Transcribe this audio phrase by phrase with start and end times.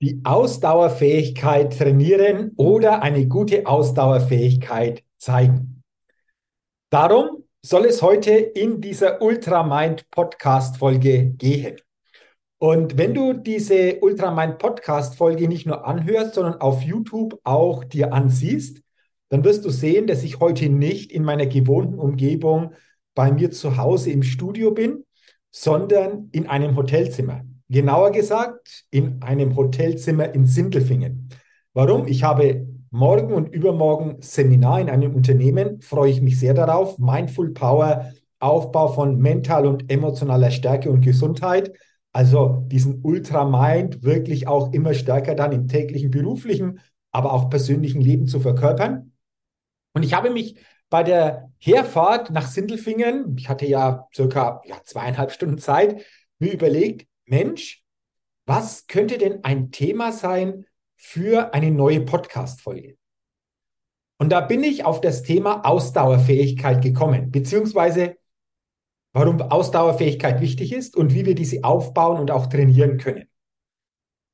[0.00, 5.82] Die Ausdauerfähigkeit trainieren oder eine gute Ausdauerfähigkeit zeigen.
[6.90, 11.76] Darum soll es heute in dieser Ultramind Podcast Folge gehen.
[12.58, 18.12] Und wenn du diese Ultramind Podcast Folge nicht nur anhörst, sondern auf YouTube auch dir
[18.12, 18.82] ansiehst,
[19.28, 22.74] dann wirst du sehen, dass ich heute nicht in meiner gewohnten Umgebung
[23.14, 25.04] bei mir zu Hause im Studio bin,
[25.50, 27.44] sondern in einem Hotelzimmer.
[27.70, 31.28] Genauer gesagt, in einem Hotelzimmer in Sindelfingen.
[31.72, 32.08] Warum?
[32.08, 36.98] Ich habe morgen und übermorgen Seminar in einem Unternehmen, freue ich mich sehr darauf.
[36.98, 41.72] Mindful Power, Aufbau von mental und emotionaler Stärke und Gesundheit.
[42.12, 46.80] Also diesen Ultramind wirklich auch immer stärker dann im täglichen beruflichen,
[47.12, 49.12] aber auch persönlichen Leben zu verkörpern.
[49.92, 50.56] Und ich habe mich
[50.88, 56.04] bei der Herfahrt nach Sindelfingen, ich hatte ja circa ja, zweieinhalb Stunden Zeit,
[56.40, 57.84] mir überlegt, Mensch,
[58.44, 62.96] was könnte denn ein Thema sein für eine neue Podcast-Folge?
[64.18, 68.16] Und da bin ich auf das Thema Ausdauerfähigkeit gekommen, beziehungsweise
[69.12, 73.28] warum Ausdauerfähigkeit wichtig ist und wie wir diese aufbauen und auch trainieren können.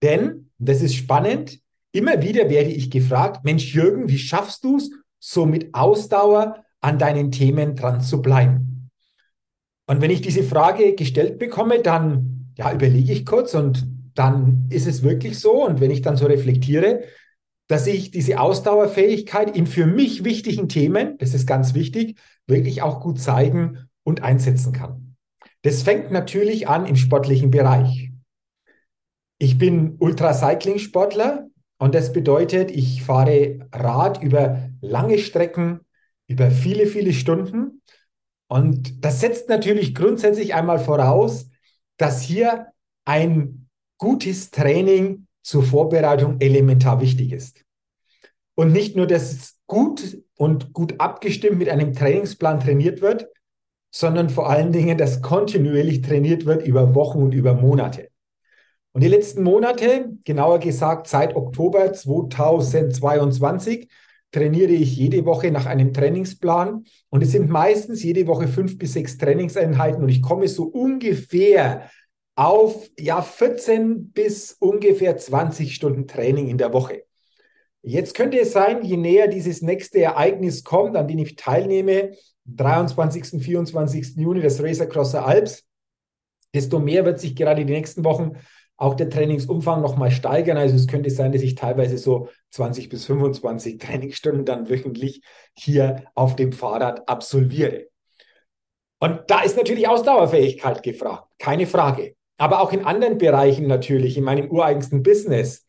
[0.02, 1.60] Denn, das ist spannend,
[1.92, 6.98] immer wieder werde ich gefragt, Mensch Jürgen, wie schaffst du es, so mit Ausdauer an
[6.98, 8.90] deinen Themen dran zu bleiben?
[9.86, 14.86] Und wenn ich diese Frage gestellt bekomme, dann ja, überlege ich kurz und dann ist
[14.86, 15.66] es wirklich so.
[15.66, 17.04] Und wenn ich dann so reflektiere,
[17.68, 23.00] dass ich diese Ausdauerfähigkeit in für mich wichtigen Themen, das ist ganz wichtig, wirklich auch
[23.00, 25.16] gut zeigen und einsetzen kann.
[25.62, 28.12] Das fängt natürlich an im sportlichen Bereich.
[29.38, 35.80] Ich bin Ultracycling-Sportler und das bedeutet, ich fahre Rad über lange Strecken,
[36.28, 37.82] über viele, viele Stunden.
[38.48, 41.50] Und das setzt natürlich grundsätzlich einmal voraus,
[41.96, 42.66] dass hier
[43.04, 43.68] ein
[43.98, 47.64] gutes Training zur Vorbereitung elementar wichtig ist.
[48.54, 53.28] Und nicht nur, dass es gut und gut abgestimmt mit einem Trainingsplan trainiert wird,
[53.90, 58.08] sondern vor allen Dingen, dass kontinuierlich trainiert wird über Wochen und über Monate.
[58.92, 63.88] Und die letzten Monate, genauer gesagt seit Oktober 2022,
[64.32, 68.92] trainiere ich jede Woche nach einem Trainingsplan und es sind meistens jede Woche fünf bis
[68.92, 71.90] sechs Trainingseinheiten und ich komme so ungefähr
[72.34, 77.04] auf ja 14 bis ungefähr 20 Stunden Training in der Woche.
[77.82, 82.16] Jetzt könnte es sein, je näher dieses nächste Ereignis kommt, an dem ich teilnehme,
[82.46, 83.42] 23.
[83.42, 84.16] 24.
[84.16, 85.64] Juni, das Race Across the Alps,
[86.52, 88.32] desto mehr wird sich gerade die nächsten Wochen
[88.76, 90.56] auch der Trainingsumfang nochmal steigern.
[90.56, 95.22] Also es könnte sein, dass ich teilweise so 20 bis 25 Trainingsstunden dann wöchentlich
[95.54, 97.86] hier auf dem Fahrrad absolviere.
[98.98, 102.14] Und da ist natürlich Ausdauerfähigkeit gefragt, keine Frage.
[102.38, 105.66] Aber auch in anderen Bereichen natürlich, in meinem ureigensten Business,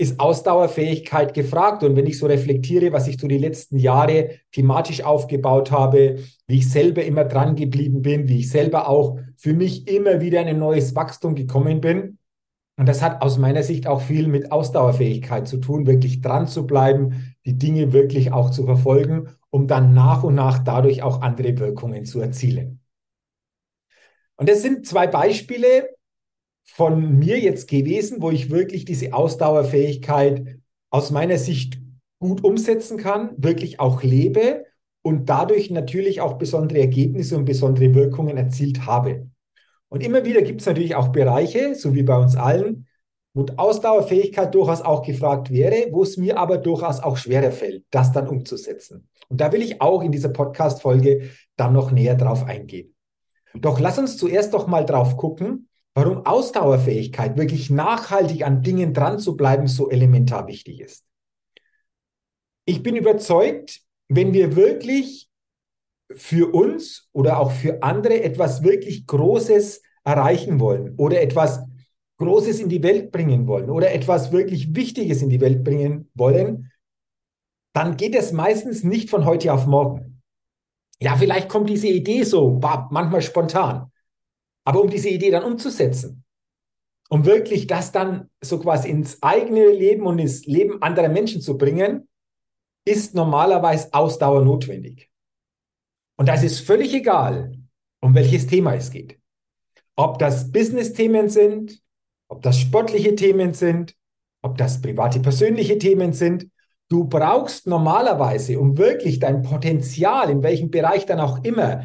[0.00, 1.82] ist Ausdauerfähigkeit gefragt.
[1.84, 6.58] Und wenn ich so reflektiere, was ich so die letzten Jahre thematisch aufgebaut habe, wie
[6.58, 10.48] ich selber immer dran geblieben bin, wie ich selber auch für mich immer wieder in
[10.48, 12.18] ein neues Wachstum gekommen bin,
[12.80, 16.66] und das hat aus meiner Sicht auch viel mit Ausdauerfähigkeit zu tun, wirklich dran zu
[16.66, 21.58] bleiben, die Dinge wirklich auch zu verfolgen, um dann nach und nach dadurch auch andere
[21.58, 22.80] Wirkungen zu erzielen.
[24.36, 25.90] Und das sind zwei Beispiele,
[26.62, 31.82] von mir jetzt gewesen, wo ich wirklich diese Ausdauerfähigkeit aus meiner Sicht
[32.18, 34.64] gut umsetzen kann, wirklich auch lebe
[35.02, 39.29] und dadurch natürlich auch besondere Ergebnisse und besondere Wirkungen erzielt habe.
[39.90, 42.86] Und immer wieder gibt es natürlich auch Bereiche, so wie bei uns allen,
[43.34, 48.12] wo Ausdauerfähigkeit durchaus auch gefragt wäre, wo es mir aber durchaus auch schwerer fällt, das
[48.12, 49.08] dann umzusetzen.
[49.28, 52.94] Und da will ich auch in dieser Podcast-Folge dann noch näher drauf eingehen.
[53.54, 59.18] Doch lass uns zuerst doch mal drauf gucken, warum Ausdauerfähigkeit wirklich nachhaltig an Dingen dran
[59.18, 61.04] zu bleiben so elementar wichtig ist.
[62.64, 65.29] Ich bin überzeugt, wenn wir wirklich
[66.14, 71.60] für uns oder auch für andere etwas wirklich Großes erreichen wollen oder etwas
[72.18, 76.70] Großes in die Welt bringen wollen oder etwas wirklich Wichtiges in die Welt bringen wollen,
[77.72, 80.22] dann geht es meistens nicht von heute auf morgen.
[81.00, 82.60] Ja, vielleicht kommt diese Idee so,
[82.90, 83.90] manchmal spontan.
[84.64, 86.24] Aber um diese Idee dann umzusetzen,
[87.08, 91.56] um wirklich das dann so quasi ins eigene Leben und ins Leben anderer Menschen zu
[91.56, 92.08] bringen,
[92.84, 95.09] ist normalerweise Ausdauer notwendig.
[96.20, 97.52] Und das ist völlig egal,
[98.02, 99.18] um welches Thema es geht.
[99.96, 101.80] Ob das Business-Themen sind,
[102.28, 103.96] ob das sportliche Themen sind,
[104.42, 106.50] ob das private, persönliche Themen sind.
[106.90, 111.84] Du brauchst normalerweise, um wirklich dein Potenzial, in welchem Bereich dann auch immer,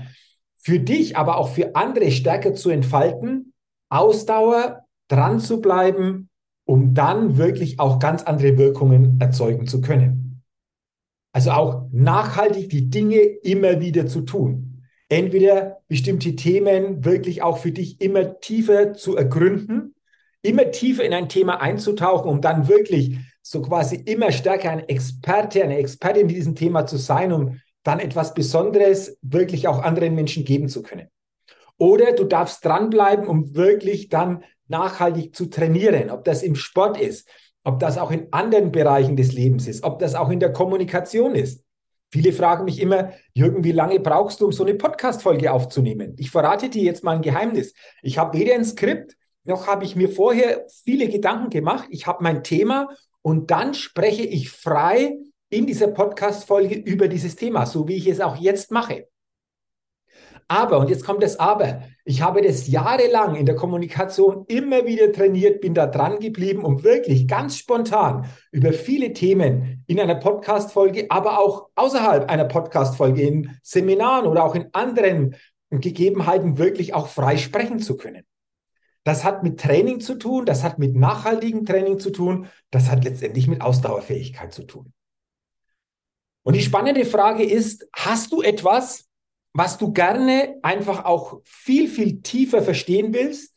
[0.57, 3.53] für dich, aber auch für andere stärker zu entfalten,
[3.89, 6.29] Ausdauer, dran zu bleiben,
[6.65, 10.24] um dann wirklich auch ganz andere Wirkungen erzeugen zu können.
[11.35, 14.85] Also auch nachhaltig die Dinge immer wieder zu tun.
[15.09, 19.95] Entweder bestimmte Themen wirklich auch für dich immer tiefer zu ergründen,
[20.41, 25.61] immer tiefer in ein Thema einzutauchen, um dann wirklich so quasi immer stärker ein Experte,
[25.61, 30.45] eine Expertin in diesem Thema zu sein, um dann etwas Besonderes wirklich auch anderen Menschen
[30.45, 31.09] geben zu können.
[31.77, 37.27] Oder du darfst dranbleiben, um wirklich dann nachhaltig zu trainieren, ob das im Sport ist,
[37.65, 41.35] ob das auch in anderen Bereichen des Lebens ist, ob das auch in der Kommunikation
[41.35, 41.63] ist.
[42.11, 46.15] Viele fragen mich immer, Jürgen, wie lange brauchst du, um so eine Podcast-Folge aufzunehmen?
[46.17, 47.73] Ich verrate dir jetzt mal ein Geheimnis.
[48.03, 51.87] Ich habe weder ein Skript, noch habe ich mir vorher viele Gedanken gemacht.
[51.89, 52.87] Ich habe mein Thema
[53.21, 55.17] und dann spreche ich frei
[55.49, 59.07] in dieser Podcast-Folge über dieses Thema, so wie ich es auch jetzt mache.
[60.47, 65.11] Aber, und jetzt kommt das Aber, ich habe das jahrelang in der Kommunikation immer wieder
[65.11, 71.07] trainiert, bin da dran geblieben, um wirklich ganz spontan über viele Themen in einer Podcast-Folge,
[71.09, 75.35] aber auch außerhalb einer Podcast-Folge, in Seminaren oder auch in anderen
[75.71, 78.23] Gegebenheiten wirklich auch frei sprechen zu können.
[79.03, 83.03] Das hat mit Training zu tun, das hat mit nachhaltigem Training zu tun, das hat
[83.03, 84.93] letztendlich mit Ausdauerfähigkeit zu tun.
[86.43, 89.04] Und die spannende Frage ist, hast du etwas,
[89.55, 93.55] was du gerne einfach auch viel, viel tiefer verstehen willst?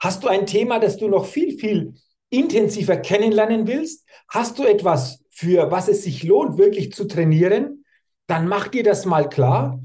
[0.00, 1.94] Hast du ein Thema, das du noch viel, viel
[2.28, 4.04] intensiver kennenlernen willst?
[4.28, 7.84] Hast du etwas, für was es sich lohnt, wirklich zu trainieren?
[8.26, 9.80] Dann mach dir das mal klar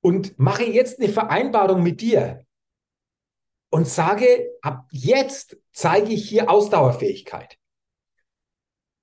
[0.00, 2.44] und mache jetzt eine Vereinbarung mit dir
[3.70, 7.56] und sage, ab jetzt zeige ich hier Ausdauerfähigkeit.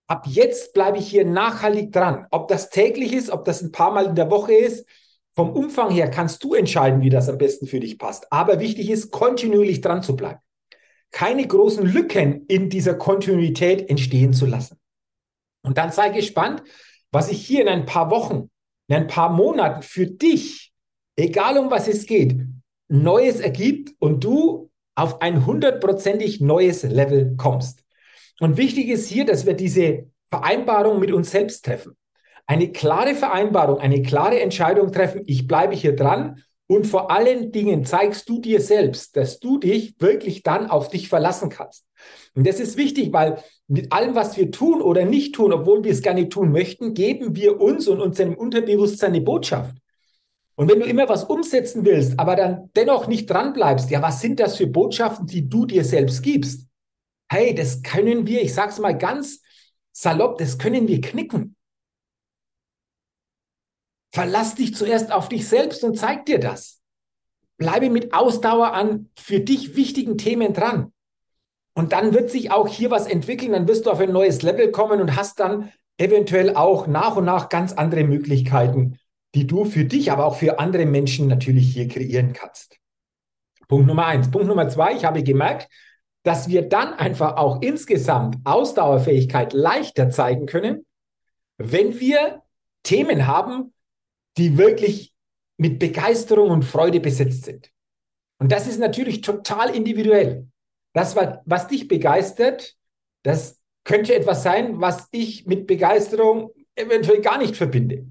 [0.08, 2.28] Ab jetzt bleibe ich hier nachhaltig dran.
[2.32, 4.86] Ob das täglich ist, ob das ein paar Mal in der Woche ist,
[5.36, 8.32] vom Umfang her kannst du entscheiden, wie das am besten für dich passt.
[8.32, 10.40] Aber wichtig ist, kontinuierlich dran zu bleiben.
[11.12, 14.80] Keine großen Lücken in dieser Kontinuität entstehen zu lassen.
[15.62, 16.64] Und dann sei gespannt,
[17.12, 18.50] was ich hier in ein paar Wochen,
[18.88, 20.74] in ein paar Monaten für dich,
[21.16, 22.38] egal um was es geht,
[22.88, 27.84] Neues ergibt und du auf ein hundertprozentig neues Level kommst.
[28.40, 31.98] Und wichtig ist hier, dass wir diese Vereinbarung mit uns selbst treffen.
[32.48, 37.86] Eine klare Vereinbarung, eine klare Entscheidung treffen, ich bleibe hier dran und vor allen Dingen
[37.86, 41.86] zeigst du dir selbst, dass du dich wirklich dann auf dich verlassen kannst.
[42.36, 45.92] Und das ist wichtig, weil mit allem, was wir tun oder nicht tun, obwohl wir
[45.92, 49.76] es gerne tun möchten, geben wir uns und unserem Unterbewusstsein eine Botschaft.
[50.56, 54.22] Und wenn du immer was umsetzen willst, aber dann dennoch nicht dran bleibst, ja, was
[54.22, 56.68] sind das für Botschaften, die du dir selbst gibst?
[57.30, 59.42] Hey, das können wir, ich sag's mal ganz
[59.92, 61.56] salopp, das können wir knicken.
[64.16, 66.80] Verlass dich zuerst auf dich selbst und zeig dir das.
[67.58, 70.94] Bleibe mit Ausdauer an für dich wichtigen Themen dran.
[71.74, 74.72] Und dann wird sich auch hier was entwickeln, dann wirst du auf ein neues Level
[74.72, 79.00] kommen und hast dann eventuell auch nach und nach ganz andere Möglichkeiten,
[79.34, 82.78] die du für dich, aber auch für andere Menschen natürlich hier kreieren kannst.
[83.68, 84.32] Punkt Nummer eins.
[84.32, 85.68] Punkt Nummer zwei, ich habe gemerkt,
[86.24, 90.86] dass wir dann einfach auch insgesamt Ausdauerfähigkeit leichter zeigen können,
[91.58, 92.44] wenn wir
[92.84, 93.74] Themen haben,
[94.38, 95.14] die wirklich
[95.58, 97.72] mit Begeisterung und Freude besetzt sind.
[98.40, 100.48] Und das ist natürlich total individuell.
[100.94, 102.76] das, was dich begeistert,
[103.24, 108.06] das könnte etwas sein, was ich mit Begeisterung eventuell gar nicht verbinde.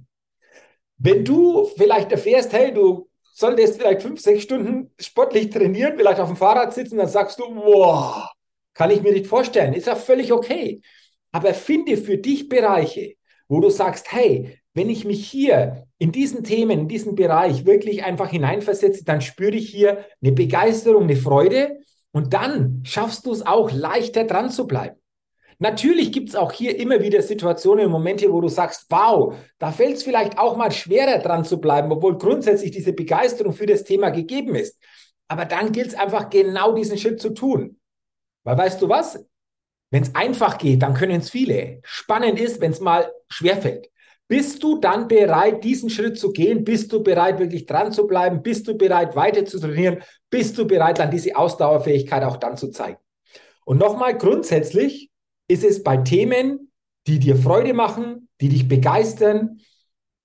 [0.99, 6.29] Wenn du vielleicht erfährst, hey, du solltest vielleicht fünf, sechs Stunden sportlich trainieren, vielleicht auf
[6.29, 8.29] dem Fahrrad sitzen, dann sagst du, wow,
[8.75, 9.75] kann ich mir nicht vorstellen.
[9.75, 10.81] Ist ja völlig okay.
[11.33, 13.15] Aber finde für dich Bereiche,
[13.49, 18.05] wo du sagst, hey, wenn ich mich hier in diesen Themen, in diesen Bereich wirklich
[18.05, 21.79] einfach hineinversetze, dann spüre ich hier eine Begeisterung, eine Freude
[22.13, 24.97] und dann schaffst du es auch leichter dran zu bleiben.
[25.61, 29.97] Natürlich gibt es auch hier immer wieder Situationen Momente, wo du sagst, wow, da fällt
[29.97, 34.11] es vielleicht auch mal schwerer dran zu bleiben, obwohl grundsätzlich diese Begeisterung für das Thema
[34.11, 34.79] gegeben ist.
[35.29, 37.81] Aber dann gilt es einfach genau diesen Schritt zu tun.
[38.43, 39.25] Weil weißt du was?
[39.91, 41.81] Wenn es einfach geht, dann können es viele.
[41.83, 43.89] Spannend ist, wenn es mal schwerfällt.
[44.27, 46.65] Bist du dann bereit, diesen Schritt zu gehen?
[46.65, 48.43] Bist du bereit, wirklich dran zu bleiben?
[48.43, 50.03] Bist du bereit, weiter zu trainieren?
[50.31, 52.99] Bist du bereit, dann diese Ausdauerfähigkeit auch dann zu zeigen?
[53.65, 55.11] Und nochmal grundsätzlich,
[55.49, 56.73] ist es bei Themen,
[57.07, 59.61] die dir Freude machen, die dich begeistern,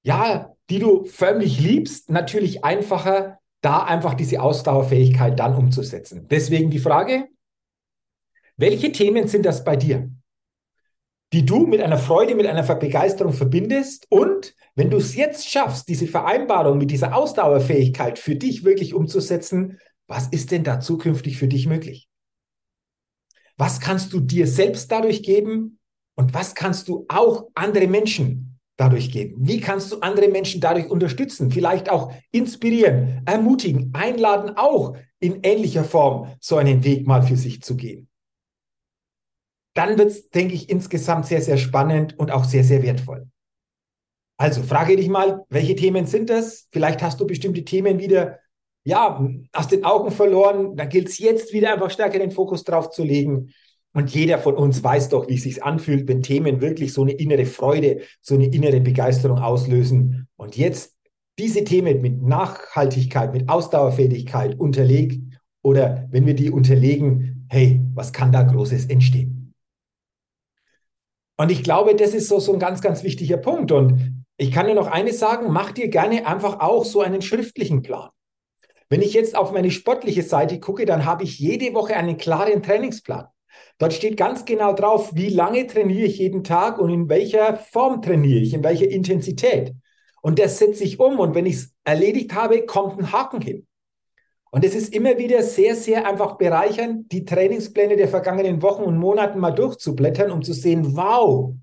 [0.04, 6.28] ja, die du förmlich liebst, natürlich einfacher, da einfach diese Ausdauerfähigkeit dann umzusetzen.
[6.30, 7.28] Deswegen die Frage,
[8.56, 10.10] welche Themen sind das bei dir,
[11.34, 14.08] die du mit einer Freude, mit einer Begeisterung verbindest?
[14.10, 19.80] Und wenn du es jetzt schaffst, diese Vereinbarung mit dieser Ausdauerfähigkeit für dich wirklich umzusetzen,
[20.08, 22.10] was ist denn da zukünftig für dich möglich?
[23.58, 25.80] Was kannst du dir selbst dadurch geben?
[26.16, 29.36] Und was kannst du auch andere Menschen dadurch geben?
[29.40, 31.52] Wie kannst du andere Menschen dadurch unterstützen?
[31.52, 37.62] Vielleicht auch inspirieren, ermutigen, einladen, auch in ähnlicher Form so einen Weg mal für sich
[37.62, 38.08] zu gehen.
[39.80, 43.30] Dann wird es, denke ich, insgesamt sehr, sehr spannend und auch sehr, sehr wertvoll.
[44.38, 46.68] Also frage dich mal, welche Themen sind das?
[46.74, 48.40] Vielleicht hast du bestimmte Themen wieder
[48.84, 50.76] ja, aus den Augen verloren.
[50.76, 53.54] Da gilt es jetzt wieder einfach stärker den Fokus drauf zu legen.
[53.94, 57.14] Und jeder von uns weiß doch, wie es sich anfühlt, wenn Themen wirklich so eine
[57.14, 60.28] innere Freude, so eine innere Begeisterung auslösen.
[60.36, 60.98] Und jetzt
[61.38, 65.22] diese Themen mit Nachhaltigkeit, mit Ausdauerfähigkeit unterlegt
[65.62, 69.39] oder wenn wir die unterlegen, hey, was kann da Großes entstehen?
[71.40, 73.72] Und ich glaube, das ist so, so ein ganz, ganz wichtiger Punkt.
[73.72, 77.82] Und ich kann dir noch eines sagen, mach dir gerne einfach auch so einen schriftlichen
[77.82, 78.10] Plan.
[78.90, 82.62] Wenn ich jetzt auf meine sportliche Seite gucke, dann habe ich jede Woche einen klaren
[82.62, 83.28] Trainingsplan.
[83.78, 88.02] Dort steht ganz genau drauf, wie lange trainiere ich jeden Tag und in welcher Form
[88.02, 89.74] trainiere ich, in welcher Intensität.
[90.22, 93.66] Und das setze ich um und wenn ich es erledigt habe, kommt ein Haken hin.
[94.52, 98.98] Und es ist immer wieder sehr, sehr einfach bereichernd, die Trainingspläne der vergangenen Wochen und
[98.98, 101.54] Monaten mal durchzublättern, um zu sehen, wow,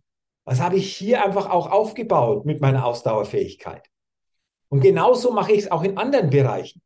[0.44, 3.88] was habe ich hier einfach auch aufgebaut mit meiner Ausdauerfähigkeit.
[4.68, 6.80] Und genauso mache ich es auch in anderen Bereichen.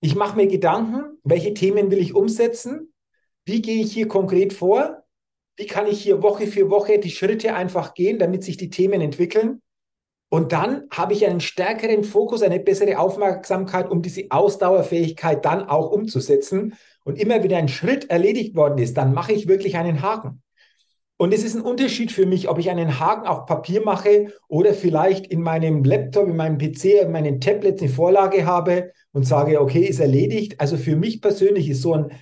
[0.00, 2.92] Ich mache mir Gedanken, welche Themen will ich umsetzen?
[3.44, 5.04] Wie gehe ich hier konkret vor?
[5.56, 9.00] Wie kann ich hier Woche für Woche die Schritte einfach gehen, damit sich die Themen
[9.00, 9.62] entwickeln?
[10.30, 15.90] Und dann habe ich einen stärkeren Fokus, eine bessere Aufmerksamkeit, um diese Ausdauerfähigkeit dann auch
[15.90, 16.74] umzusetzen.
[17.04, 20.42] Und immer wieder ein Schritt erledigt worden ist, dann mache ich wirklich einen Haken.
[21.20, 24.72] Und es ist ein Unterschied für mich, ob ich einen Haken auf Papier mache oder
[24.72, 29.60] vielleicht in meinem Laptop, in meinem PC, in meinen Tablets eine Vorlage habe und sage,
[29.60, 30.60] okay, ist erledigt.
[30.60, 32.12] Also für mich persönlich ist so ein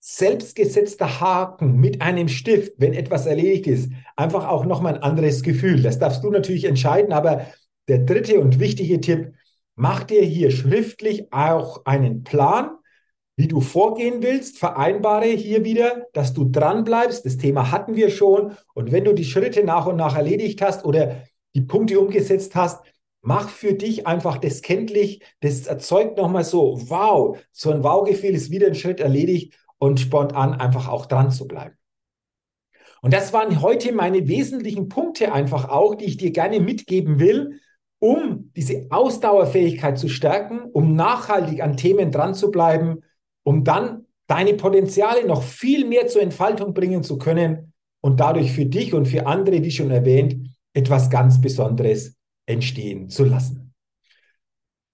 [0.00, 5.82] selbstgesetzter Haken mit einem Stift, wenn etwas erledigt ist, einfach auch nochmal ein anderes Gefühl.
[5.82, 7.46] Das darfst du natürlich entscheiden, aber
[7.88, 9.32] der dritte und wichtige Tipp,
[9.74, 12.70] mach dir hier schriftlich auch einen Plan,
[13.36, 17.24] wie du vorgehen willst, vereinbare hier wieder, dass du dran bleibst.
[17.24, 18.56] Das Thema hatten wir schon.
[18.74, 21.22] Und wenn du die Schritte nach und nach erledigt hast oder
[21.54, 22.84] die Punkte umgesetzt hast,
[23.22, 25.22] mach für dich einfach das kenntlich.
[25.40, 30.34] Das erzeugt nochmal so, wow, so ein Wow-Gefühl ist wieder ein Schritt erledigt und spornt
[30.34, 31.76] an, einfach auch dran zu bleiben.
[33.00, 37.60] Und das waren heute meine wesentlichen Punkte einfach auch, die ich dir gerne mitgeben will,
[38.00, 43.02] um diese Ausdauerfähigkeit zu stärken, um nachhaltig an Themen dran zu bleiben
[43.48, 48.66] um dann deine Potenziale noch viel mehr zur Entfaltung bringen zu können und dadurch für
[48.66, 53.67] dich und für andere, wie schon erwähnt, etwas ganz Besonderes entstehen zu lassen.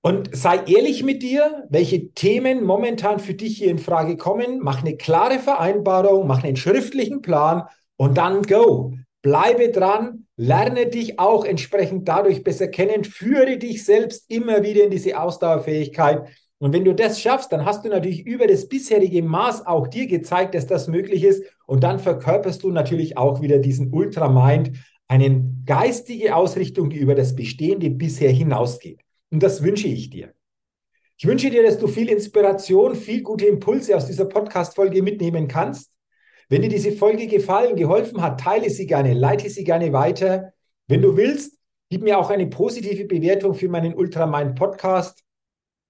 [0.04, 4.58] Und sei ehrlich mit dir, welche Themen momentan für dich hier in Frage kommen.
[4.60, 7.62] Mach eine klare Vereinbarung, mach einen schriftlichen Plan
[7.96, 8.92] und dann go.
[9.22, 14.90] Bleibe dran, lerne dich auch entsprechend dadurch besser kennen, führe dich selbst immer wieder in
[14.90, 19.66] diese Ausdauerfähigkeit und wenn du das schaffst, dann hast du natürlich über das bisherige Maß
[19.66, 21.44] auch dir gezeigt, dass das möglich ist.
[21.66, 24.72] Und dann verkörperst du natürlich auch wieder diesen Ultramind,
[25.06, 29.03] eine geistige Ausrichtung, die über das Bestehende bisher hinausgeht.
[29.34, 30.32] Und das wünsche ich dir.
[31.16, 35.90] Ich wünsche dir, dass du viel Inspiration, viel gute Impulse aus dieser Podcast-Folge mitnehmen kannst.
[36.48, 40.52] Wenn dir diese Folge gefallen, geholfen hat, teile sie gerne, leite sie gerne weiter.
[40.86, 41.58] Wenn du willst,
[41.90, 45.24] gib mir auch eine positive Bewertung für meinen Ultramind Podcast.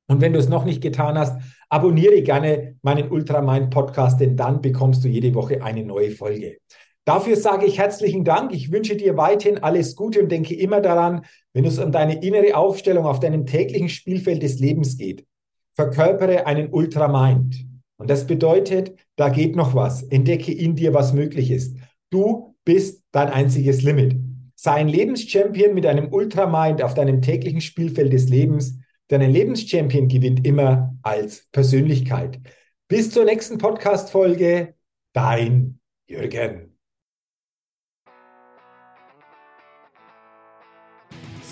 [0.06, 4.62] Und wenn du es noch nicht getan hast, abonniere gerne meinen Ultramind Podcast, denn dann
[4.62, 6.60] bekommst du jede Woche eine neue Folge.
[7.04, 8.52] Dafür sage ich herzlichen Dank.
[8.54, 12.56] Ich wünsche dir weiterhin alles Gute und denke immer daran, wenn es um deine innere
[12.56, 15.26] Aufstellung auf deinem täglichen Spielfeld des Lebens geht.
[15.74, 17.66] Verkörpere einen Ultramind.
[17.96, 20.02] Und das bedeutet, da geht noch was.
[20.02, 21.76] Entdecke in dir, was möglich ist.
[22.10, 24.16] Du bist dein einziges Limit.
[24.54, 28.78] Sei ein Lebenschampion mit einem Ultramind auf deinem täglichen Spielfeld des Lebens.
[29.10, 32.40] Denn ein Lebenschampion gewinnt immer als Persönlichkeit.
[32.88, 34.74] Bis zur nächsten Podcast-Folge.
[35.12, 36.73] Dein Jürgen.